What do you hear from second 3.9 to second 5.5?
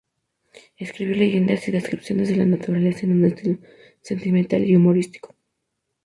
sentimental y humorístico.